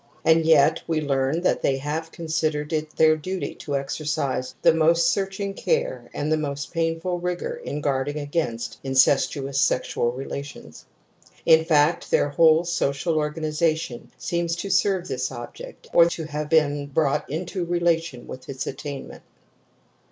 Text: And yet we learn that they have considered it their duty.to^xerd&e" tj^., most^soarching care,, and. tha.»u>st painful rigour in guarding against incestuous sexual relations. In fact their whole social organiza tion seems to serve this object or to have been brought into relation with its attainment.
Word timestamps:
And 0.25 0.47
yet 0.47 0.81
we 0.87 0.99
learn 0.99 1.41
that 1.41 1.61
they 1.61 1.77
have 1.77 2.11
considered 2.11 2.73
it 2.73 2.95
their 2.95 3.15
duty.to^xerd&e" 3.15 4.47
tj^., 4.63 4.75
most^soarching 4.75 5.55
care,, 5.55 6.09
and. 6.11 6.31
tha.»u>st 6.31 6.71
painful 6.73 7.19
rigour 7.19 7.57
in 7.57 7.81
guarding 7.81 8.17
against 8.17 8.79
incestuous 8.83 9.61
sexual 9.61 10.11
relations. 10.11 10.85
In 11.45 11.63
fact 11.63 12.09
their 12.09 12.29
whole 12.29 12.63
social 12.63 13.13
organiza 13.15 13.77
tion 13.77 14.09
seems 14.17 14.55
to 14.55 14.71
serve 14.71 15.07
this 15.07 15.31
object 15.31 15.85
or 15.93 16.05
to 16.07 16.23
have 16.23 16.49
been 16.49 16.87
brought 16.87 17.29
into 17.29 17.63
relation 17.63 18.25
with 18.25 18.49
its 18.49 18.65
attainment. 18.65 19.21